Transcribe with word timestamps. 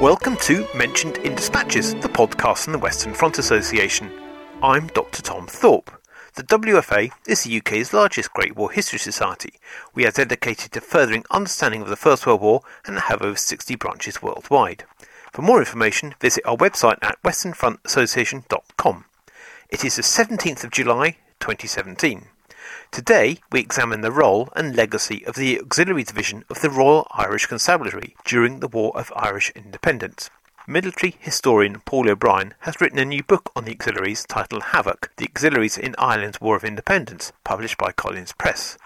Welcome 0.00 0.36
to 0.42 0.64
Mentioned 0.76 1.16
in 1.18 1.34
Dispatches, 1.34 1.92
the 1.94 2.08
podcast 2.08 2.62
from 2.62 2.72
the 2.72 2.78
Western 2.78 3.12
Front 3.12 3.40
Association. 3.40 4.12
I'm 4.62 4.86
Dr. 4.86 5.22
Tom 5.22 5.48
Thorpe. 5.48 5.90
The 6.36 6.44
WFA 6.44 7.10
is 7.26 7.42
the 7.42 7.58
UK's 7.58 7.92
largest 7.92 8.32
Great 8.32 8.54
War 8.54 8.70
History 8.70 9.00
Society. 9.00 9.54
We 9.96 10.06
are 10.06 10.12
dedicated 10.12 10.70
to 10.70 10.80
furthering 10.80 11.24
understanding 11.32 11.82
of 11.82 11.88
the 11.88 11.96
First 11.96 12.28
World 12.28 12.42
War 12.42 12.62
and 12.86 12.96
have 12.96 13.22
over 13.22 13.36
60 13.36 13.74
branches 13.74 14.22
worldwide. 14.22 14.84
For 15.32 15.42
more 15.42 15.58
information, 15.58 16.14
visit 16.20 16.46
our 16.46 16.56
website 16.56 16.98
at 17.02 17.20
westernfrontassociation.com. 17.24 19.04
It 19.68 19.84
is 19.84 19.96
the 19.96 20.02
17th 20.02 20.62
of 20.62 20.70
July 20.70 21.16
2017. 21.40 22.26
Today, 22.90 23.38
we 23.52 23.60
examine 23.60 24.00
the 24.00 24.10
role 24.10 24.48
and 24.56 24.74
legacy 24.74 25.24
of 25.26 25.36
the 25.36 25.60
Auxiliary 25.60 26.02
Division 26.02 26.44
of 26.50 26.62
the 26.62 26.70
Royal 26.70 27.06
Irish 27.12 27.46
Constabulary 27.46 28.16
during 28.24 28.58
the 28.58 28.66
War 28.66 28.96
of 28.96 29.12
Irish 29.14 29.52
Independence. 29.54 30.30
Military 30.66 31.16
historian 31.20 31.80
Paul 31.84 32.10
O'Brien 32.10 32.54
has 32.60 32.80
written 32.80 32.98
a 32.98 33.04
new 33.04 33.22
book 33.22 33.52
on 33.54 33.64
the 33.64 33.72
auxiliaries 33.72 34.24
titled 34.26 34.64
Havoc 34.64 35.12
The 35.16 35.26
Auxiliaries 35.26 35.78
in 35.78 35.94
Ireland's 35.96 36.40
War 36.40 36.56
of 36.56 36.64
Independence, 36.64 37.32
published 37.44 37.78
by 37.78 37.92
Collins 37.92 38.32
Press. 38.32 38.76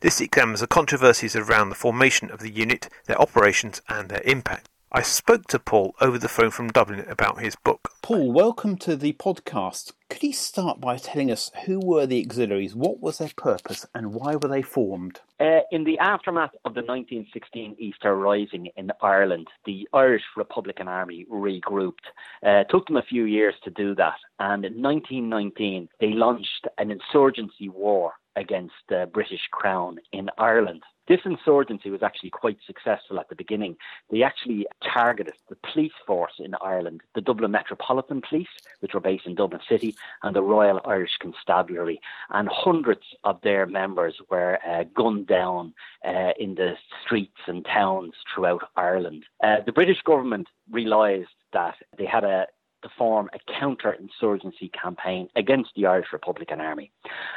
This 0.00 0.20
examines 0.20 0.60
the 0.60 0.66
controversies 0.66 1.36
around 1.36 1.68
the 1.68 1.74
formation 1.74 2.30
of 2.30 2.40
the 2.40 2.50
unit, 2.50 2.88
their 3.06 3.20
operations, 3.20 3.82
and 3.88 4.08
their 4.08 4.22
impact. 4.24 4.69
I 4.92 5.02
spoke 5.02 5.46
to 5.50 5.60
Paul 5.60 5.94
over 6.00 6.18
the 6.18 6.28
phone 6.28 6.50
from 6.50 6.66
Dublin 6.66 7.04
about 7.08 7.40
his 7.40 7.54
book. 7.54 7.92
Paul, 8.02 8.32
welcome 8.32 8.76
to 8.78 8.96
the 8.96 9.12
podcast. 9.12 9.92
Could 10.08 10.24
you 10.24 10.32
start 10.32 10.80
by 10.80 10.96
telling 10.96 11.30
us 11.30 11.52
who 11.64 11.78
were 11.78 12.06
the 12.06 12.20
auxiliaries, 12.20 12.74
what 12.74 12.98
was 12.98 13.18
their 13.18 13.30
purpose, 13.36 13.86
and 13.94 14.12
why 14.12 14.34
were 14.34 14.48
they 14.48 14.62
formed? 14.62 15.20
Uh, 15.38 15.60
in 15.70 15.84
the 15.84 15.96
aftermath 16.00 16.50
of 16.64 16.74
the 16.74 16.82
1916 16.82 17.76
Easter 17.78 18.16
Rising 18.16 18.70
in 18.76 18.90
Ireland, 19.00 19.46
the 19.64 19.88
Irish 19.92 20.24
Republican 20.36 20.88
Army 20.88 21.24
regrouped. 21.30 22.10
Uh, 22.44 22.62
it 22.62 22.66
took 22.68 22.88
them 22.88 22.96
a 22.96 23.02
few 23.02 23.26
years 23.26 23.54
to 23.62 23.70
do 23.70 23.94
that, 23.94 24.16
and 24.40 24.64
in 24.64 24.82
1919 24.82 25.88
they 26.00 26.08
launched 26.08 26.66
an 26.78 26.90
insurgency 26.90 27.68
war 27.68 28.14
against 28.40 28.74
the 28.88 29.08
British 29.12 29.46
Crown 29.52 29.98
in 30.12 30.28
Ireland. 30.38 30.82
This 31.10 31.20
insurgency 31.24 31.90
was 31.90 32.04
actually 32.04 32.30
quite 32.30 32.58
successful 32.64 33.18
at 33.18 33.28
the 33.28 33.34
beginning. 33.34 33.76
They 34.10 34.22
actually 34.22 34.66
targeted 34.80 35.34
the 35.48 35.56
police 35.56 35.92
force 36.06 36.34
in 36.38 36.54
Ireland, 36.62 37.00
the 37.16 37.20
Dublin 37.20 37.50
Metropolitan 37.50 38.22
Police, 38.22 38.54
which 38.78 38.94
were 38.94 39.00
based 39.00 39.26
in 39.26 39.34
Dublin 39.34 39.60
City, 39.68 39.96
and 40.22 40.36
the 40.36 40.42
Royal 40.42 40.80
Irish 40.84 41.16
Constabulary. 41.20 42.00
And 42.30 42.48
hundreds 42.48 43.02
of 43.24 43.40
their 43.42 43.66
members 43.66 44.20
were 44.30 44.60
uh, 44.64 44.84
gunned 44.94 45.26
down 45.26 45.74
uh, 46.06 46.32
in 46.38 46.54
the 46.54 46.74
streets 47.04 47.40
and 47.48 47.64
towns 47.64 48.14
throughout 48.32 48.62
Ireland. 48.76 49.24
Uh, 49.42 49.56
the 49.66 49.72
British 49.72 50.00
government 50.02 50.46
realised 50.70 51.34
that 51.52 51.74
they 51.98 52.06
had 52.06 52.22
a 52.22 52.46
to 52.82 52.88
form 52.96 53.30
a 53.32 53.52
counter-insurgency 53.58 54.70
campaign 54.70 55.28
against 55.36 55.70
the 55.76 55.86
Irish 55.86 56.08
Republican 56.12 56.60
Army. 56.60 56.92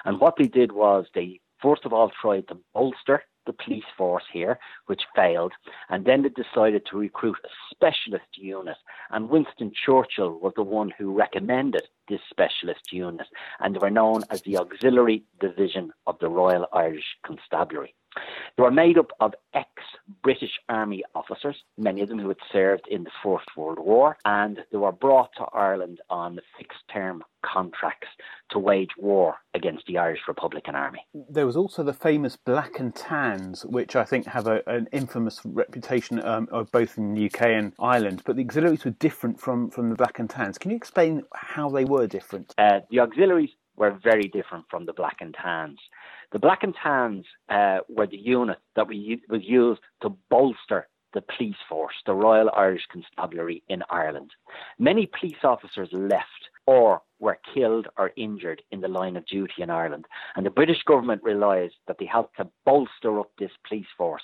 And 0.05 0.19
what 0.19 0.36
they 0.38 0.47
did 0.47 0.72
was 0.72 1.05
they 1.13 1.39
first 1.61 1.86
of 1.86 1.94
all 1.94 2.11
tried 2.22 2.47
to 2.49 2.58
bolster 2.73 3.23
the 3.45 3.53
police 3.53 3.83
force 3.97 4.23
here, 4.31 4.58
which 4.86 5.03
failed, 5.16 5.53
and 5.89 6.05
then 6.05 6.21
they 6.21 6.30
decided 6.30 6.86
to 6.86 6.97
recruit 6.97 7.38
a 7.44 7.49
specialist 7.73 8.38
unit. 8.38 8.77
And 9.09 9.30
Winston 9.30 9.71
Churchill 9.73 10.39
was 10.39 10.53
the 10.55 10.64
one 10.64 10.94
who 10.97 11.14
recommended 11.14 11.83
this 12.08 12.21
specialist 12.30 12.91
unit, 12.91 13.27
and 13.59 13.75
they 13.75 13.80
were 13.80 13.89
known 13.89 14.23
as 14.30 14.41
the 14.41 14.58
Auxiliary 14.58 15.23
Division 15.39 15.91
of 16.08 16.17
the 16.19 16.30
Royal 16.30 16.67
Irish 16.73 17.17
Constabulary. 17.26 17.93
They 18.58 18.64
were 18.64 18.72
made 18.72 18.98
up 18.98 19.12
of 19.20 19.34
ex 19.54 19.70
British 20.22 20.60
Army 20.70 21.04
officers, 21.16 21.56
many 21.78 22.02
of 22.02 22.10
them 22.10 22.20
who 22.20 22.28
had 22.28 22.38
served 22.52 22.88
in 22.90 23.04
the 23.04 23.12
First 23.24 23.48
World 23.58 23.80
War, 23.80 24.18
and 24.26 24.60
they 24.72 24.78
were 24.78 24.92
brought 24.92 25.30
to 25.38 25.44
Ireland 25.54 26.02
on 26.10 26.40
fixed 26.58 26.84
term 26.92 27.24
contracts 27.44 28.08
to 28.52 28.60
wage 28.60 28.92
war 28.98 29.36
against 29.54 29.86
the 29.86 29.98
Irish 29.98 30.22
Republican 30.28 30.76
Army. 30.76 31.00
There 31.30 31.46
was 31.46 31.58
also 31.58 31.84
the 31.84 31.94
famous 31.94 32.38
Black 32.38 32.80
and 32.80 32.96
Tans, 32.96 33.66
which 33.66 33.96
I 33.96 34.04
think 34.04 34.26
have 34.28 34.48
a, 34.48 34.62
an 34.68 34.88
infamous 34.92 35.42
reputation 35.44 36.24
um, 36.24 36.48
both 36.72 36.98
in 36.98 37.14
the 37.14 37.26
UK 37.26 37.42
and 37.42 37.74
Ireland, 37.80 38.24
but 38.26 38.36
the 38.36 38.44
auxiliaries 38.44 38.86
were 38.86 38.92
different 38.92 39.40
from, 39.40 39.70
from 39.70 39.90
the 39.90 39.95
Black 39.95 40.20
and 40.20 40.30
Tans. 40.30 40.58
Can 40.58 40.72
you 40.72 40.78
explain 40.78 41.24
how 41.34 41.70
they 41.70 41.86
were 41.86 42.08
different? 42.08 42.54
Uh, 42.58 42.80
the 42.90 43.00
auxiliaries 43.00 43.52
were 43.76 44.00
very 44.04 44.28
different 44.28 44.66
from 44.70 44.86
the 44.86 44.94
Black 44.94 45.17
and 45.20 45.34
Tans. 45.34 45.80
The 46.32 46.39
Black 46.39 46.64
and 46.64 46.76
Tans 46.82 47.26
uh, 47.50 47.80
were 47.89 48.08
the 48.08 48.17
unit 48.17 48.60
that 48.76 48.88
we, 48.88 49.22
was 49.30 49.42
used 49.44 49.82
to 50.02 50.10
bolster 50.30 50.88
the 51.14 51.22
police 51.22 51.56
force, 51.70 51.94
the 52.06 52.14
Royal 52.14 52.50
Irish 52.56 52.83
Constabulary 52.92 53.64
in 53.70 53.83
Ireland. 53.89 54.32
Many 54.80 55.10
police 55.20 55.44
officers 55.44 55.89
left 55.92 56.50
or 56.66 57.02
were 57.20 57.39
killed 57.54 57.88
or 57.98 58.12
injured 58.16 58.62
in 58.72 58.82
the 58.82 58.88
line 58.88 59.16
of 59.16 59.26
duty 59.26 59.62
in 59.62 59.70
Ireland. 59.70 60.06
And 60.36 60.45
the 60.45 60.50
British 60.50 60.82
government 60.83 61.22
realised 61.23 61.76
that 61.88 61.98
they 62.00 62.06
had 62.06 62.26
to 62.38 62.50
bolster 62.66 63.20
up 63.20 63.32
this 63.38 63.52
police 63.67 63.88
force. 63.98 64.23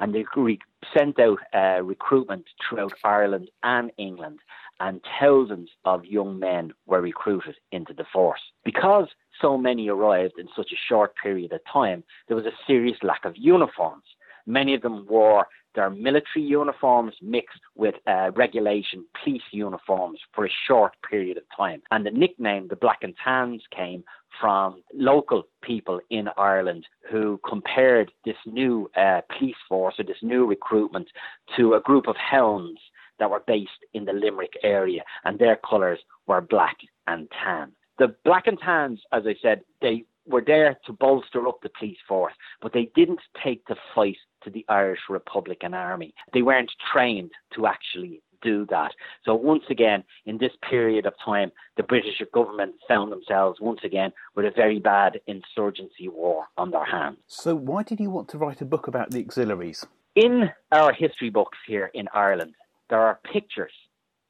And 0.00 0.14
they 0.14 0.24
re- 0.36 0.58
sent 0.96 1.18
out 1.18 1.38
uh, 1.54 1.82
recruitment 1.82 2.44
throughout 2.68 2.92
Ireland 3.04 3.50
and 3.62 3.90
England. 3.98 4.40
And 4.80 5.00
thousands 5.20 5.70
of 5.84 6.04
young 6.04 6.38
men 6.38 6.72
were 6.86 7.00
recruited 7.00 7.56
into 7.72 7.92
the 7.92 8.04
force. 8.12 8.40
Because 8.64 9.08
so 9.40 9.56
many 9.56 9.88
arrived 9.88 10.38
in 10.38 10.48
such 10.54 10.72
a 10.72 10.82
short 10.88 11.14
period 11.22 11.52
of 11.52 11.60
time, 11.70 12.04
there 12.26 12.36
was 12.36 12.46
a 12.46 12.52
serious 12.66 12.98
lack 13.02 13.24
of 13.24 13.34
uniforms. 13.36 14.04
Many 14.46 14.74
of 14.74 14.82
them 14.82 15.06
wore 15.08 15.46
their 15.74 15.90
military 15.90 16.44
uniforms 16.44 17.14
mixed 17.22 17.60
with 17.76 17.94
uh, 18.06 18.30
regulation 18.34 19.04
police 19.22 19.42
uniforms 19.52 20.18
for 20.34 20.46
a 20.46 20.50
short 20.66 20.92
period 21.08 21.36
of 21.36 21.44
time. 21.56 21.82
And 21.90 22.04
the 22.04 22.10
nickname, 22.10 22.68
the 22.68 22.76
Black 22.76 22.98
and 23.02 23.14
Tans, 23.22 23.62
came 23.70 24.02
from 24.40 24.82
local 24.94 25.44
people 25.62 26.00
in 26.10 26.28
Ireland 26.36 26.86
who 27.10 27.40
compared 27.48 28.10
this 28.24 28.36
new 28.46 28.90
uh, 28.96 29.20
police 29.36 29.56
force 29.68 29.94
or 29.98 30.04
this 30.04 30.22
new 30.22 30.46
recruitment 30.46 31.08
to 31.56 31.74
a 31.74 31.80
group 31.80 32.08
of 32.08 32.16
hounds 32.16 32.80
that 33.18 33.30
were 33.30 33.42
based 33.46 33.84
in 33.94 34.04
the 34.04 34.12
Limerick 34.12 34.54
area, 34.62 35.02
and 35.24 35.38
their 35.38 35.56
colours 35.56 36.00
were 36.26 36.40
black 36.40 36.76
and 37.06 37.28
tan. 37.42 37.72
The 37.98 38.14
black 38.24 38.46
and 38.46 38.58
tans, 38.58 39.00
as 39.12 39.24
I 39.26 39.34
said, 39.42 39.62
they 39.80 40.04
were 40.26 40.42
there 40.46 40.78
to 40.86 40.92
bolster 40.92 41.48
up 41.48 41.60
the 41.62 41.70
police 41.78 41.98
force, 42.06 42.34
but 42.60 42.72
they 42.72 42.90
didn't 42.94 43.20
take 43.42 43.66
the 43.66 43.76
fight 43.94 44.18
to 44.44 44.50
the 44.50 44.64
Irish 44.68 45.00
Republican 45.08 45.74
Army. 45.74 46.14
They 46.32 46.42
weren't 46.42 46.70
trained 46.92 47.32
to 47.54 47.66
actually 47.66 48.22
do 48.42 48.66
that. 48.66 48.92
So 49.24 49.34
once 49.34 49.64
again, 49.68 50.04
in 50.26 50.38
this 50.38 50.52
period 50.68 51.06
of 51.06 51.14
time, 51.24 51.50
the 51.76 51.82
British 51.82 52.22
government 52.32 52.74
found 52.86 53.10
themselves 53.10 53.60
once 53.60 53.80
again 53.82 54.12
with 54.36 54.46
a 54.46 54.52
very 54.54 54.78
bad 54.78 55.20
insurgency 55.26 56.08
war 56.08 56.44
on 56.56 56.70
their 56.70 56.84
hands. 56.84 57.18
So 57.26 57.56
why 57.56 57.82
did 57.82 57.98
you 57.98 58.10
want 58.10 58.28
to 58.28 58.38
write 58.38 58.60
a 58.60 58.64
book 58.64 58.86
about 58.86 59.10
the 59.10 59.20
auxiliaries? 59.20 59.84
In 60.14 60.50
our 60.72 60.92
history 60.92 61.30
books 61.30 61.58
here 61.66 61.90
in 61.94 62.08
Ireland, 62.12 62.54
there 62.90 63.00
are 63.00 63.20
pictures 63.30 63.72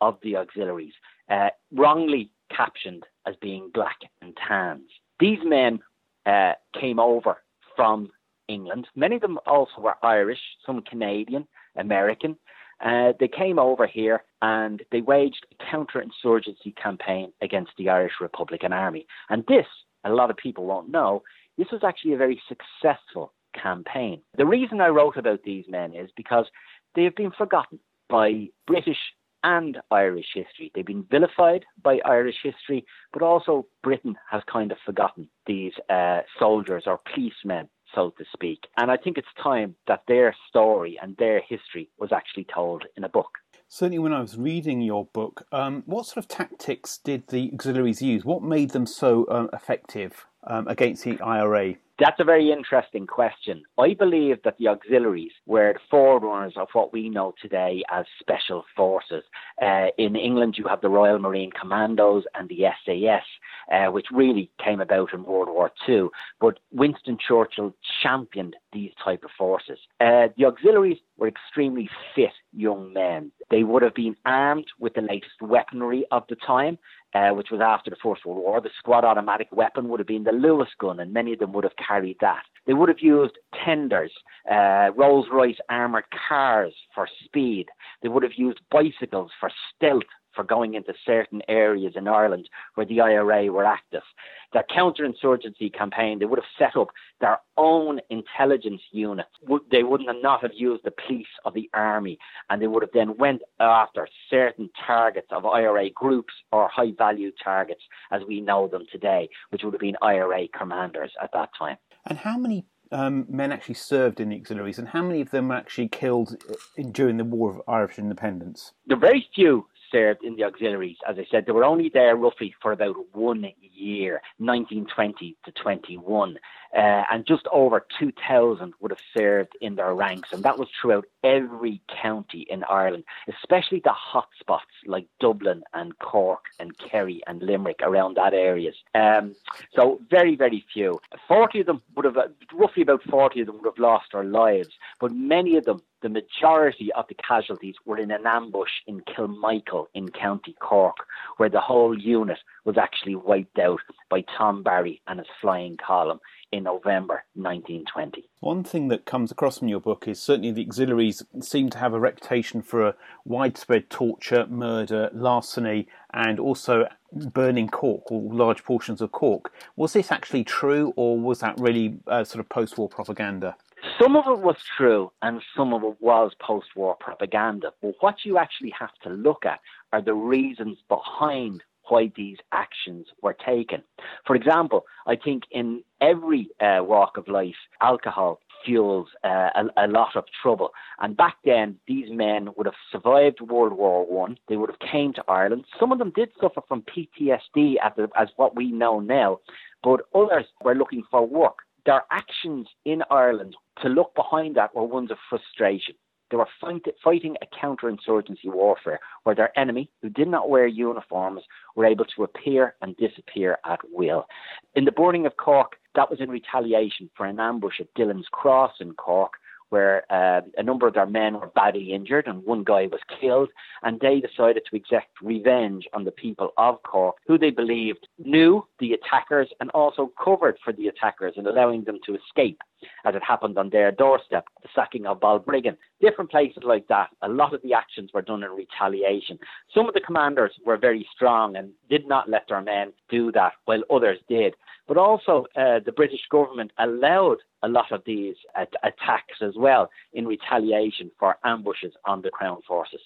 of 0.00 0.18
the 0.22 0.36
auxiliaries, 0.36 0.92
uh, 1.30 1.48
wrongly 1.72 2.30
captioned 2.54 3.04
as 3.26 3.34
being 3.40 3.70
black 3.72 3.98
and 4.22 4.36
tans. 4.36 4.88
These 5.20 5.38
men 5.44 5.80
uh, 6.26 6.52
came 6.78 6.98
over 6.98 7.38
from 7.76 8.10
England. 8.48 8.86
Many 8.96 9.16
of 9.16 9.22
them 9.22 9.38
also 9.46 9.80
were 9.80 9.94
Irish, 10.02 10.40
some 10.64 10.82
Canadian, 10.82 11.46
American. 11.76 12.36
Uh, 12.84 13.12
they 13.18 13.28
came 13.28 13.58
over 13.58 13.86
here 13.86 14.22
and 14.40 14.82
they 14.92 15.00
waged 15.00 15.46
a 15.52 15.64
counterinsurgency 15.64 16.76
campaign 16.80 17.32
against 17.42 17.72
the 17.76 17.88
Irish 17.88 18.14
Republican 18.20 18.72
Army. 18.72 19.06
And 19.28 19.44
this, 19.48 19.66
a 20.04 20.10
lot 20.10 20.30
of 20.30 20.36
people 20.36 20.64
won't 20.64 20.90
know, 20.90 21.22
this 21.56 21.68
was 21.72 21.82
actually 21.84 22.12
a 22.12 22.18
very 22.18 22.40
successful 22.48 23.32
campaign. 23.60 24.22
The 24.36 24.46
reason 24.46 24.80
I 24.80 24.88
wrote 24.88 25.16
about 25.16 25.42
these 25.42 25.64
men 25.68 25.92
is 25.92 26.10
because 26.16 26.46
they 26.94 27.02
have 27.02 27.16
been 27.16 27.32
forgotten 27.32 27.80
by 28.08 28.48
British 28.66 28.98
and 29.44 29.78
Irish 29.90 30.26
history. 30.34 30.70
They've 30.74 30.84
been 30.84 31.06
vilified 31.10 31.64
by 31.82 32.00
Irish 32.04 32.36
history, 32.42 32.84
but 33.12 33.22
also 33.22 33.66
Britain 33.82 34.16
has 34.30 34.42
kind 34.50 34.72
of 34.72 34.78
forgotten 34.84 35.28
these 35.46 35.72
uh, 35.88 36.20
soldiers 36.38 36.84
or 36.86 36.98
policemen, 37.12 37.68
so 37.94 38.12
to 38.18 38.24
speak. 38.32 38.66
And 38.76 38.90
I 38.90 38.96
think 38.96 39.16
it's 39.16 39.28
time 39.42 39.76
that 39.86 40.02
their 40.08 40.34
story 40.48 40.98
and 41.00 41.16
their 41.16 41.40
history 41.40 41.88
was 41.98 42.10
actually 42.12 42.46
told 42.52 42.84
in 42.96 43.04
a 43.04 43.08
book. 43.08 43.30
Certainly, 43.70 43.98
when 43.98 44.14
I 44.14 44.20
was 44.20 44.38
reading 44.38 44.80
your 44.80 45.04
book, 45.12 45.46
um, 45.52 45.82
what 45.84 46.06
sort 46.06 46.16
of 46.18 46.28
tactics 46.28 46.98
did 46.98 47.28
the 47.28 47.50
auxiliaries 47.52 48.00
use? 48.00 48.24
What 48.24 48.42
made 48.42 48.70
them 48.70 48.86
so 48.86 49.26
um, 49.30 49.50
effective 49.52 50.26
um, 50.44 50.66
against 50.68 51.04
the 51.04 51.20
IRA? 51.20 51.74
That's 51.98 52.20
a 52.20 52.24
very 52.24 52.52
interesting 52.52 53.08
question. 53.08 53.64
I 53.76 53.94
believe 53.94 54.36
that 54.44 54.56
the 54.58 54.68
auxiliaries 54.68 55.32
were 55.46 55.72
the 55.72 55.80
forerunners 55.90 56.52
of 56.56 56.68
what 56.72 56.92
we 56.92 57.08
know 57.08 57.34
today 57.42 57.82
as 57.90 58.06
special 58.20 58.64
forces. 58.76 59.24
Uh, 59.60 59.86
in 59.98 60.14
England, 60.14 60.54
you 60.56 60.68
have 60.68 60.80
the 60.80 60.90
Royal 60.90 61.18
Marine 61.18 61.50
Commandos 61.50 62.22
and 62.36 62.48
the 62.48 62.66
SAS, 62.84 63.24
uh, 63.72 63.90
which 63.90 64.06
really 64.12 64.48
came 64.64 64.80
about 64.80 65.12
in 65.12 65.24
World 65.24 65.48
War 65.48 65.72
II. 65.88 66.08
But 66.40 66.60
Winston 66.70 67.18
Churchill 67.18 67.74
championed 68.00 68.54
these 68.72 68.90
type 69.02 69.24
of 69.24 69.30
forces. 69.36 69.78
Uh, 70.00 70.28
the 70.36 70.44
auxiliaries 70.44 70.98
were 71.16 71.28
extremely 71.28 71.88
fit 72.14 72.30
young 72.52 72.92
men. 72.92 73.32
They 73.50 73.64
would 73.64 73.82
have 73.82 73.94
been 73.94 74.16
armed 74.24 74.66
with 74.78 74.94
the 74.94 75.00
latest 75.00 75.40
weaponry 75.40 76.04
of 76.10 76.24
the 76.28 76.36
time, 76.36 76.78
uh, 77.14 77.30
which 77.30 77.48
was 77.50 77.60
after 77.60 77.90
the 77.90 77.96
First 78.02 78.26
World 78.26 78.40
War. 78.40 78.60
The 78.60 78.70
squad 78.78 79.04
automatic 79.04 79.48
weapon 79.52 79.88
would 79.88 80.00
have 80.00 80.06
been 80.06 80.24
the 80.24 80.32
Lewis 80.32 80.68
gun, 80.78 81.00
and 81.00 81.12
many 81.12 81.32
of 81.32 81.38
them 81.38 81.52
would 81.52 81.64
have 81.64 81.76
carried 81.76 82.18
that. 82.20 82.42
They 82.66 82.74
would 82.74 82.88
have 82.88 83.00
used 83.00 83.38
tenders, 83.64 84.12
uh, 84.50 84.90
Rolls 84.94 85.26
Royce 85.32 85.56
armoured 85.70 86.04
cars 86.28 86.74
for 86.94 87.08
speed. 87.24 87.66
They 88.02 88.08
would 88.08 88.22
have 88.22 88.34
used 88.36 88.60
bicycles 88.70 89.30
for 89.40 89.50
stealth 89.74 90.02
for 90.38 90.44
going 90.44 90.74
into 90.74 90.94
certain 91.04 91.42
areas 91.48 91.94
in 91.96 92.06
Ireland 92.06 92.48
where 92.76 92.86
the 92.86 93.00
IRA 93.00 93.50
were 93.50 93.64
active. 93.64 94.04
Their 94.52 94.64
counterinsurgency 94.70 95.76
campaign, 95.76 96.20
they 96.20 96.26
would 96.26 96.38
have 96.38 96.56
set 96.56 96.80
up 96.80 96.90
their 97.20 97.40
own 97.56 97.98
intelligence 98.08 98.80
units. 98.92 99.30
They 99.72 99.82
wouldn't 99.82 100.08
have 100.08 100.22
not 100.22 100.42
have 100.42 100.52
used 100.54 100.84
the 100.84 100.92
police 100.92 101.26
or 101.44 101.50
the 101.50 101.68
army, 101.74 102.20
and 102.48 102.62
they 102.62 102.68
would 102.68 102.84
have 102.84 102.92
then 102.94 103.16
went 103.16 103.42
after 103.58 104.06
certain 104.30 104.70
targets 104.86 105.26
of 105.32 105.44
IRA 105.44 105.90
groups 105.90 106.32
or 106.52 106.68
high 106.68 106.92
value 106.96 107.32
targets 107.42 107.82
as 108.12 108.22
we 108.28 108.40
know 108.40 108.68
them 108.68 108.84
today, 108.92 109.28
which 109.50 109.64
would 109.64 109.74
have 109.74 109.80
been 109.80 109.96
IRA 110.00 110.46
commanders 110.56 111.10
at 111.20 111.30
that 111.32 111.50
time. 111.58 111.78
And 112.06 112.18
how 112.18 112.38
many 112.38 112.64
um, 112.92 113.26
men 113.28 113.50
actually 113.50 113.74
served 113.74 114.20
in 114.20 114.28
the 114.28 114.36
auxiliaries, 114.36 114.78
and 114.78 114.88
how 114.88 115.02
many 115.02 115.20
of 115.20 115.30
them 115.30 115.48
were 115.48 115.56
actually 115.56 115.88
killed 115.88 116.36
uh, 116.48 116.82
during 116.92 117.16
the 117.16 117.24
War 117.24 117.56
of 117.56 117.62
Irish 117.66 117.98
Independence? 117.98 118.72
There 118.86 118.96
are 118.96 119.00
very 119.00 119.28
few 119.34 119.66
served 119.90 120.24
in 120.24 120.36
the 120.36 120.44
auxiliaries. 120.44 120.96
As 121.08 121.18
I 121.18 121.26
said, 121.30 121.46
they 121.46 121.52
were 121.52 121.64
only 121.64 121.88
there 121.88 122.16
roughly 122.16 122.54
for 122.60 122.72
about 122.72 122.96
one 123.12 123.46
year, 123.72 124.20
1920 124.38 125.36
to 125.44 125.52
21, 125.52 126.38
uh, 126.74 127.04
and 127.10 127.26
just 127.26 127.46
over 127.52 127.86
2,000 127.98 128.74
would 128.80 128.90
have 128.90 129.00
served 129.16 129.52
in 129.60 129.76
their 129.76 129.94
ranks, 129.94 130.32
and 130.32 130.42
that 130.42 130.58
was 130.58 130.68
throughout 130.80 131.06
every 131.24 131.80
county 132.02 132.46
in 132.48 132.64
Ireland, 132.64 133.04
especially 133.28 133.80
the 133.80 133.94
hotspots 133.94 134.60
like 134.86 135.06
Dublin 135.20 135.62
and 135.72 135.98
Cork 135.98 136.44
and 136.58 136.76
Kerry 136.78 137.22
and 137.26 137.42
Limerick 137.42 137.80
around 137.82 138.16
that 138.16 138.34
areas. 138.34 138.74
Um, 138.94 139.34
so 139.74 140.00
very, 140.10 140.36
very 140.36 140.64
few. 140.72 141.00
40 141.26 141.60
of 141.60 141.66
them 141.66 141.82
would 141.96 142.04
have, 142.04 142.16
roughly 142.52 142.82
about 142.82 143.02
40 143.04 143.40
of 143.40 143.46
them 143.46 143.56
would 143.56 143.66
have 143.66 143.78
lost 143.78 144.12
their 144.12 144.24
lives, 144.24 144.70
but 145.00 145.12
many 145.12 145.56
of 145.56 145.64
them 145.64 145.80
the 146.02 146.08
majority 146.08 146.90
of 146.92 147.06
the 147.08 147.14
casualties 147.14 147.74
were 147.84 147.98
in 147.98 148.10
an 148.10 148.26
ambush 148.26 148.70
in 148.86 149.00
Kilmichael 149.00 149.86
in 149.94 150.08
County 150.10 150.54
Cork, 150.60 150.96
where 151.36 151.48
the 151.48 151.60
whole 151.60 151.98
unit 151.98 152.38
was 152.64 152.78
actually 152.78 153.16
wiped 153.16 153.58
out 153.58 153.80
by 154.08 154.24
Tom 154.36 154.62
Barry 154.62 155.00
and 155.06 155.18
his 155.18 155.28
flying 155.40 155.76
column 155.76 156.20
in 156.52 156.64
November 156.64 157.24
1920. 157.34 158.28
One 158.40 158.64
thing 158.64 158.88
that 158.88 159.04
comes 159.04 159.30
across 159.30 159.58
from 159.58 159.68
your 159.68 159.80
book 159.80 160.08
is 160.08 160.20
certainly 160.20 160.52
the 160.52 160.64
auxiliaries 160.64 161.22
seem 161.40 161.68
to 161.70 161.78
have 161.78 161.92
a 161.92 162.00
reputation 162.00 162.62
for 162.62 162.86
a 162.86 162.94
widespread 163.24 163.90
torture, 163.90 164.46
murder, 164.46 165.10
larceny, 165.12 165.88
and 166.12 166.40
also 166.40 166.86
burning 167.12 167.68
Cork 167.68 168.10
or 168.10 168.32
large 168.32 168.64
portions 168.64 169.00
of 169.00 169.12
Cork. 169.12 169.52
Was 169.76 169.92
this 169.92 170.12
actually 170.12 170.44
true, 170.44 170.92
or 170.96 171.18
was 171.18 171.40
that 171.40 171.58
really 171.58 171.98
uh, 172.06 172.24
sort 172.24 172.40
of 172.40 172.48
post 172.48 172.78
war 172.78 172.88
propaganda? 172.88 173.56
Some 174.00 174.16
of 174.16 174.26
it 174.26 174.40
was 174.40 174.56
true 174.76 175.12
and 175.22 175.42
some 175.56 175.72
of 175.72 175.82
it 175.84 175.96
was 176.00 176.32
post 176.40 176.68
war 176.74 176.96
propaganda. 176.98 177.72
But 177.82 177.94
what 178.00 178.24
you 178.24 178.38
actually 178.38 178.72
have 178.78 178.94
to 179.02 179.10
look 179.10 179.44
at 179.46 179.60
are 179.92 180.02
the 180.02 180.14
reasons 180.14 180.78
behind 180.88 181.62
why 181.88 182.12
these 182.16 182.36
actions 182.52 183.06
were 183.22 183.32
taken. 183.34 183.82
For 184.26 184.36
example, 184.36 184.84
I 185.06 185.16
think 185.16 185.44
in 185.50 185.82
every 186.00 186.48
uh, 186.60 186.80
walk 186.82 187.16
of 187.16 187.28
life, 187.28 187.56
alcohol 187.80 188.40
fuels 188.64 189.08
uh, 189.24 189.50
a, 189.54 189.64
a, 189.76 189.86
lot 189.86 190.16
of 190.16 190.24
trouble. 190.42 190.70
And 191.00 191.16
back 191.16 191.36
then, 191.44 191.76
these 191.86 192.10
men 192.10 192.50
would 192.56 192.66
have 192.66 192.74
survived 192.92 193.40
World 193.40 193.72
War 193.72 194.04
One. 194.04 194.38
They 194.48 194.56
would 194.56 194.70
have 194.70 194.90
came 194.90 195.12
to 195.14 195.24
Ireland. 195.28 195.64
Some 195.78 195.92
of 195.92 195.98
them 195.98 196.12
did 196.14 196.30
suffer 196.40 196.60
from 196.68 196.82
PTSD, 196.82 197.76
as 198.16 198.28
what 198.36 198.56
we 198.56 198.70
know 198.70 199.00
now, 199.00 199.38
but 199.82 200.00
others 200.14 200.44
were 200.62 200.74
looking 200.74 201.04
for 201.10 201.26
work 201.26 201.60
their 201.88 202.04
actions 202.10 202.68
in 202.84 203.02
Ireland 203.10 203.56
to 203.82 203.88
look 203.88 204.14
behind 204.14 204.56
that 204.56 204.74
were 204.74 204.84
ones 204.84 205.10
of 205.10 205.18
frustration. 205.28 205.94
They 206.30 206.36
were 206.36 206.48
fight, 206.60 206.84
fighting 207.02 207.36
a 207.40 207.46
counterinsurgency 207.46 208.46
warfare 208.46 209.00
where 209.22 209.34
their 209.34 209.58
enemy, 209.58 209.90
who 210.02 210.10
did 210.10 210.28
not 210.28 210.50
wear 210.50 210.66
uniforms, 210.66 211.42
were 211.74 211.86
able 211.86 212.04
to 212.16 212.24
appear 212.24 212.74
and 212.82 212.96
disappear 212.96 213.58
at 213.64 213.80
will. 213.90 214.26
In 214.74 214.84
the 214.84 214.92
burning 214.92 215.26
of 215.26 215.36
Cork, 215.36 215.76
that 215.94 216.10
was 216.10 216.20
in 216.20 216.30
retaliation 216.30 217.08
for 217.16 217.24
an 217.24 217.40
ambush 217.40 217.80
at 217.80 217.92
Dillon's 217.94 218.28
Cross 218.30 218.74
in 218.80 218.92
Cork, 218.92 219.32
where 219.70 220.04
uh, 220.10 220.40
a 220.56 220.62
number 220.62 220.86
of 220.86 220.94
their 220.94 221.06
men 221.06 221.38
were 221.38 221.48
badly 221.48 221.92
injured 221.92 222.26
and 222.26 222.44
one 222.44 222.64
guy 222.64 222.86
was 222.86 223.00
killed, 223.20 223.50
and 223.82 224.00
they 224.00 224.20
decided 224.20 224.62
to 224.68 224.76
exact 224.76 225.10
revenge 225.22 225.86
on 225.92 226.04
the 226.04 226.10
people 226.10 226.50
of 226.56 226.82
Cork, 226.82 227.16
who 227.26 227.38
they 227.38 227.50
believed 227.50 228.08
knew 228.18 228.64
the 228.78 228.92
attackers 228.92 229.48
and 229.60 229.70
also 229.70 230.10
covered 230.22 230.58
for 230.64 230.72
the 230.72 230.88
attackers 230.88 231.34
and 231.36 231.46
allowing 231.46 231.84
them 231.84 231.98
to 232.06 232.16
escape, 232.16 232.58
as 233.04 233.14
it 233.14 233.22
happened 233.22 233.58
on 233.58 233.70
their 233.70 233.90
doorstep, 233.92 234.46
the 234.62 234.68
sacking 234.74 235.06
of 235.06 235.20
Balbriggan. 235.20 235.76
Different 236.00 236.30
places 236.30 236.62
like 236.64 236.86
that, 236.88 237.10
a 237.22 237.28
lot 237.28 237.54
of 237.54 237.62
the 237.62 237.74
actions 237.74 238.10
were 238.12 238.22
done 238.22 238.42
in 238.42 238.50
retaliation. 238.50 239.38
Some 239.74 239.88
of 239.88 239.94
the 239.94 240.00
commanders 240.00 240.52
were 240.64 240.76
very 240.76 241.08
strong 241.14 241.56
and 241.56 241.70
did 241.88 242.06
not 242.06 242.28
let 242.28 242.46
their 242.48 242.62
men 242.62 242.92
do 243.08 243.32
that, 243.32 243.52
while 243.64 243.82
others 243.90 244.18
did. 244.28 244.54
But 244.86 244.96
also, 244.96 245.46
uh, 245.56 245.80
the 245.84 245.92
British 245.92 246.22
government 246.30 246.72
allowed 246.78 247.38
a 247.62 247.68
lot 247.68 247.92
of 247.92 248.02
these 248.04 248.36
at- 248.54 248.72
attacks 248.82 249.42
as 249.42 249.54
well 249.56 249.90
in 250.12 250.26
retaliation 250.26 251.10
for 251.18 251.36
ambushes 251.44 251.92
on 252.04 252.22
the 252.22 252.30
Crown 252.30 252.62
forces. 252.66 253.00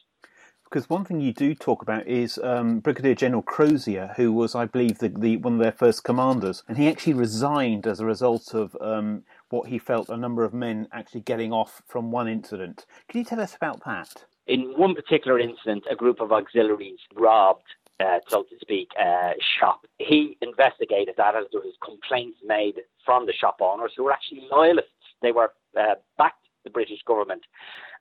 Because 0.73 0.89
one 0.89 1.05
thing 1.05 1.21
you 1.21 1.35
do 1.35 1.55
talk 1.55 1.83
about 1.83 2.07
is 2.07 2.39
um, 2.43 2.81
Brigadier 2.81 3.15
General 3.15 3.43
Crozier, 3.43 4.15
who 4.17 4.33
was, 4.33 4.55
I 4.55 4.65
believe, 4.65 5.01
the, 5.01 5.11
the, 5.11 5.37
one 5.37 5.53
of 5.53 5.59
their 5.59 5.71
first 5.71 6.03
commanders, 6.03 6.63
and 6.67 6.79
he 6.79 6.89
actually 6.89 7.13
resigned 7.13 7.87
as 7.87 8.01
a 8.01 8.07
result 8.07 8.55
of 8.55 8.75
um, 8.81 9.23
what 9.51 9.69
he 9.69 9.79
felt 9.79 10.09
a 10.09 10.17
number 10.17 10.45
of 10.45 10.55
men 10.55 10.89
actually 10.91 11.21
getting 11.21 11.53
off 11.53 11.83
from 11.87 12.11
one 12.11 12.27
incident. 12.27 12.87
Can 13.09 13.19
you 13.19 13.25
tell 13.27 13.39
us 13.39 13.55
about 13.55 13.85
that? 13.85 14.25
In 14.47 14.73
one 14.79 14.95
particular 14.95 15.39
incident, 15.39 15.85
a 15.91 15.95
group 15.95 16.23
of 16.23 16.33
auxiliaries 16.33 17.01
robbed 17.15 17.67
uh, 18.01 18.21
so 18.27 18.43
to 18.45 18.57
speak, 18.63 18.89
uh, 18.99 19.33
shop. 19.61 19.85
He 19.99 20.39
investigated 20.41 21.17
that 21.19 21.37
as 21.37 21.45
there 21.53 21.61
was 21.61 21.75
complaints 21.85 22.39
made 22.43 22.81
from 23.05 23.27
the 23.27 23.33
shop 23.35 23.59
owners 23.61 23.93
who 23.95 24.05
were 24.05 24.13
actually 24.13 24.49
loyalists. 24.51 24.91
They 25.21 25.33
were 25.33 25.53
uh, 25.79 25.97
backed 26.17 26.47
the 26.65 26.71
British 26.71 27.03
government, 27.07 27.43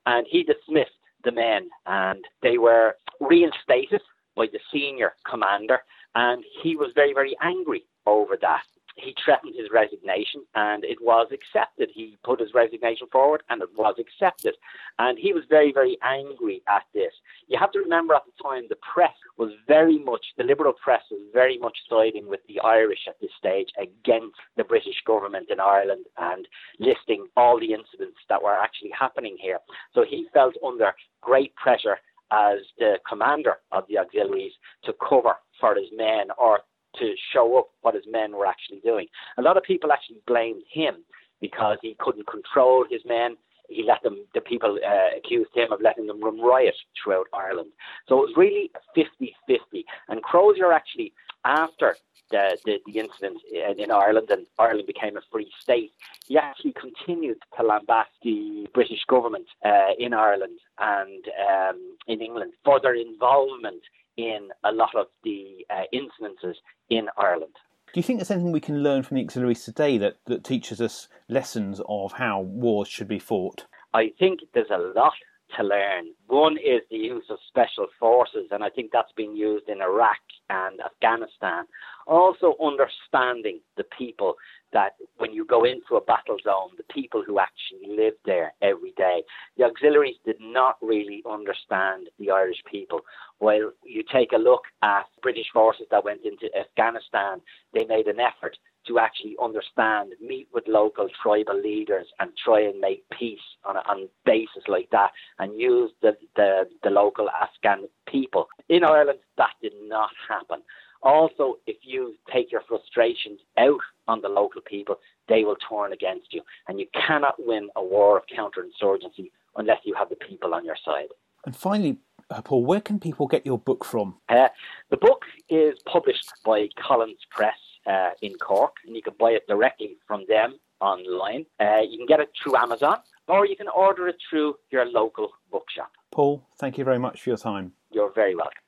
and 0.06 0.26
he 0.28 0.42
dismissed 0.42 0.90
the 1.24 1.32
men, 1.32 1.68
and 1.86 2.24
they 2.42 2.58
were 2.58 2.96
reinstated 3.20 4.00
by 4.36 4.46
the 4.52 4.60
senior 4.72 5.12
commander, 5.28 5.80
and 6.14 6.44
he 6.62 6.76
was 6.76 6.90
very, 6.94 7.12
very 7.12 7.36
angry 7.42 7.84
over 8.06 8.36
that 8.40 8.64
he 8.96 9.14
threatened 9.24 9.54
his 9.56 9.68
resignation 9.72 10.44
and 10.54 10.84
it 10.84 10.98
was 11.00 11.28
accepted. 11.32 11.90
He 11.92 12.16
put 12.24 12.40
his 12.40 12.54
resignation 12.54 13.06
forward 13.10 13.42
and 13.48 13.62
it 13.62 13.68
was 13.76 13.94
accepted. 13.98 14.54
And 14.98 15.18
he 15.18 15.32
was 15.32 15.44
very, 15.48 15.72
very 15.72 15.98
angry 16.02 16.62
at 16.68 16.84
this. 16.94 17.12
You 17.48 17.58
have 17.58 17.72
to 17.72 17.80
remember 17.80 18.14
at 18.14 18.22
the 18.26 18.42
time 18.42 18.64
the 18.68 18.76
press 18.76 19.14
was 19.36 19.50
very 19.66 19.98
much, 19.98 20.24
the 20.36 20.44
liberal 20.44 20.72
press 20.72 21.02
was 21.10 21.20
very 21.32 21.58
much 21.58 21.76
siding 21.88 22.28
with 22.28 22.40
the 22.48 22.60
Irish 22.60 23.06
at 23.08 23.20
this 23.20 23.30
stage 23.38 23.68
against 23.78 24.36
the 24.56 24.64
British 24.64 25.02
government 25.06 25.48
in 25.50 25.60
Ireland 25.60 26.06
and 26.18 26.46
listing 26.78 27.26
all 27.36 27.58
the 27.58 27.72
incidents 27.72 28.18
that 28.28 28.42
were 28.42 28.58
actually 28.58 28.90
happening 28.98 29.36
here. 29.40 29.58
So 29.94 30.04
he 30.08 30.26
felt 30.32 30.54
under 30.64 30.92
great 31.20 31.54
pressure 31.56 31.98
as 32.32 32.58
the 32.78 32.94
commander 33.08 33.56
of 33.72 33.84
the 33.88 33.98
auxiliaries 33.98 34.52
to 34.84 34.94
cover 35.06 35.34
for 35.60 35.74
his 35.74 35.88
men 35.94 36.28
or 36.38 36.60
to 36.98 37.14
show 37.32 37.58
up 37.58 37.68
what 37.82 37.94
his 37.94 38.04
men 38.10 38.32
were 38.32 38.46
actually 38.46 38.80
doing. 38.80 39.06
A 39.38 39.42
lot 39.42 39.56
of 39.56 39.62
people 39.62 39.92
actually 39.92 40.20
blamed 40.26 40.62
him 40.70 41.04
because 41.40 41.78
he 41.82 41.96
couldn't 41.98 42.26
control 42.26 42.84
his 42.90 43.02
men. 43.04 43.36
He 43.68 43.82
let 43.82 44.02
them, 44.02 44.24
the 44.34 44.40
people 44.40 44.78
uh, 44.86 45.16
accused 45.16 45.50
him 45.54 45.72
of 45.72 45.80
letting 45.80 46.06
them 46.06 46.22
run 46.22 46.40
riot 46.40 46.74
throughout 47.02 47.26
Ireland. 47.32 47.70
So 48.08 48.18
it 48.18 48.28
was 48.28 48.36
really 48.36 48.70
50 48.94 49.34
50. 49.46 49.84
And 50.08 50.22
Crozier 50.22 50.72
actually, 50.72 51.12
after 51.44 51.96
the, 52.30 52.58
the, 52.64 52.78
the 52.86 52.98
incident 52.98 53.38
in, 53.52 53.78
in 53.78 53.90
Ireland 53.90 54.28
and 54.30 54.46
Ireland 54.58 54.86
became 54.86 55.16
a 55.16 55.20
free 55.30 55.50
state, 55.60 55.92
he 56.26 56.36
actually 56.38 56.72
continued 56.72 57.38
to 57.56 57.62
lambast 57.62 58.12
the 58.22 58.66
British 58.74 59.04
government 59.08 59.46
uh, 59.64 59.92
in 59.98 60.12
Ireland 60.12 60.58
and 60.78 61.24
um, 61.48 61.96
in 62.08 62.20
England 62.20 62.52
for 62.64 62.80
their 62.80 62.94
involvement 62.94 63.82
in 64.16 64.48
a 64.64 64.72
lot 64.72 64.94
of 64.94 65.06
the 65.24 65.66
uh, 65.70 65.82
incidences 65.94 66.54
in 66.90 67.08
Ireland. 67.16 67.54
Do 67.92 68.00
you 68.00 68.02
think 68.02 68.18
there's 68.18 68.30
anything 68.30 68.52
we 68.52 68.60
can 68.60 68.82
learn 68.82 69.02
from 69.02 69.16
the 69.16 69.22
auxiliaries 69.22 69.64
today 69.64 69.98
that, 69.98 70.16
that 70.26 70.44
teaches 70.44 70.80
us 70.80 71.08
lessons 71.28 71.80
of 71.88 72.12
how 72.12 72.40
wars 72.40 72.88
should 72.88 73.08
be 73.08 73.18
fought? 73.18 73.66
I 73.92 74.12
think 74.18 74.40
there's 74.54 74.70
a 74.70 74.78
lot 74.78 75.12
to 75.56 75.62
learn. 75.62 76.14
One 76.26 76.56
is 76.56 76.80
the 76.90 76.96
use 76.96 77.24
of 77.28 77.38
special 77.48 77.86
forces, 78.00 78.48
and 78.50 78.64
I 78.64 78.70
think 78.70 78.90
that's 78.92 79.12
been 79.12 79.36
used 79.36 79.68
in 79.68 79.82
Iraq 79.82 80.16
and 80.50 80.80
Afghanistan. 80.80 81.64
Also, 82.06 82.54
understanding 82.62 83.60
the 83.76 83.84
people 83.96 84.34
that 84.72 84.94
when 85.18 85.32
you 85.32 85.44
go 85.44 85.64
into 85.64 85.96
a 85.96 86.00
battle 86.00 86.36
zone, 86.42 86.70
the 86.76 86.94
people 86.94 87.22
who 87.26 87.38
actually 87.38 87.94
live 87.94 88.14
there 88.24 88.52
every 88.62 88.92
day. 88.96 89.22
The 89.56 89.64
auxiliaries 89.64 90.16
did 90.24 90.36
not 90.40 90.76
really 90.80 91.22
understand 91.30 92.08
the 92.18 92.30
Irish 92.30 92.62
people. 92.70 93.00
While 93.38 93.72
you 93.84 94.02
take 94.10 94.32
a 94.32 94.38
look 94.38 94.62
at 94.82 95.04
British 95.22 95.46
forces 95.52 95.86
that 95.90 96.04
went 96.04 96.20
into 96.24 96.48
Afghanistan, 96.58 97.40
they 97.74 97.84
made 97.84 98.06
an 98.06 98.18
effort 98.20 98.56
to 98.86 98.98
actually 98.98 99.36
understand, 99.42 100.12
meet 100.20 100.48
with 100.52 100.64
local 100.66 101.08
tribal 101.22 101.60
leaders 101.60 102.06
and 102.20 102.30
try 102.42 102.60
and 102.60 102.80
make 102.80 103.04
peace 103.10 103.38
on 103.64 103.76
a 103.76 103.80
on 103.88 104.08
basis 104.24 104.64
like 104.68 104.88
that 104.90 105.10
and 105.38 105.60
use 105.60 105.90
the, 106.02 106.16
the, 106.36 106.64
the 106.82 106.90
local 106.90 107.28
Afghan 107.30 107.88
people. 108.06 108.48
In 108.68 108.84
Ireland, 108.84 109.18
that 109.36 109.54
did 109.62 109.72
not 109.82 110.10
happen. 110.28 110.62
Also, 111.02 111.56
if 111.66 111.78
you 111.82 112.14
take 112.32 112.52
your 112.52 112.62
frustrations 112.68 113.40
out 113.58 113.80
on 114.06 114.20
the 114.20 114.28
local 114.28 114.62
people, 114.62 114.96
they 115.28 115.42
will 115.44 115.56
turn 115.68 115.92
against 115.92 116.32
you. 116.32 116.42
And 116.68 116.78
you 116.78 116.86
cannot 116.94 117.34
win 117.38 117.68
a 117.74 117.82
war 117.82 118.16
of 118.16 118.24
counterinsurgency 118.26 119.30
unless 119.56 119.78
you 119.84 119.94
have 119.94 120.08
the 120.08 120.16
people 120.16 120.54
on 120.54 120.64
your 120.64 120.76
side. 120.84 121.08
And 121.44 121.56
finally, 121.56 121.98
uh, 122.30 122.40
Paul, 122.40 122.64
where 122.64 122.80
can 122.80 123.00
people 123.00 123.26
get 123.26 123.44
your 123.44 123.58
book 123.58 123.84
from? 123.84 124.14
Uh, 124.28 124.48
the 124.90 124.96
book 124.96 125.24
is 125.48 125.74
published 125.86 126.30
by 126.44 126.68
Collins 126.80 127.18
Press 127.30 127.58
uh, 127.86 128.10
in 128.20 128.34
Cork, 128.34 128.76
and 128.86 128.94
you 128.96 129.02
can 129.02 129.14
buy 129.18 129.30
it 129.30 129.46
directly 129.48 129.96
from 130.06 130.24
them 130.28 130.58
online. 130.80 131.46
Uh, 131.60 131.80
you 131.88 131.96
can 131.98 132.06
get 132.06 132.20
it 132.20 132.30
through 132.42 132.56
Amazon, 132.56 132.98
or 133.28 133.46
you 133.46 133.56
can 133.56 133.68
order 133.68 134.08
it 134.08 134.16
through 134.28 134.56
your 134.70 134.84
local 134.84 135.30
bookshop. 135.50 135.90
Paul, 136.10 136.46
thank 136.58 136.78
you 136.78 136.84
very 136.84 136.98
much 136.98 137.22
for 137.22 137.30
your 137.30 137.36
time. 137.38 137.72
You're 137.90 138.12
very 138.12 138.34
welcome. 138.34 138.62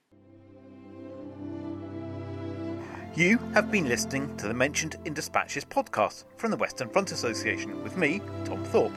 You 3.16 3.38
have 3.52 3.70
been 3.70 3.88
listening 3.88 4.36
to 4.38 4.48
the 4.48 4.54
Mentioned 4.54 4.96
in 5.04 5.14
Dispatches 5.14 5.64
podcast 5.64 6.24
from 6.36 6.50
the 6.50 6.56
Western 6.56 6.88
Front 6.88 7.12
Association 7.12 7.80
with 7.84 7.96
me, 7.96 8.20
Tom 8.44 8.64
Thorpe. 8.64 8.92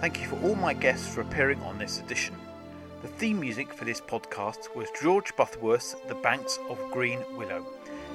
Thank 0.00 0.20
you 0.20 0.28
for 0.28 0.36
all 0.42 0.54
my 0.54 0.74
guests 0.74 1.08
for 1.08 1.22
appearing 1.22 1.60
on 1.62 1.78
this 1.78 1.98
edition. 1.98 2.34
The 3.00 3.08
theme 3.08 3.40
music 3.40 3.72
for 3.72 3.84
this 3.84 4.00
podcast 4.00 4.74
was 4.76 4.88
George 5.00 5.34
Butterworth's 5.34 5.96
The 6.08 6.16
Banks 6.16 6.58
of 6.68 6.78
Green 6.90 7.20
Willow. 7.36 7.64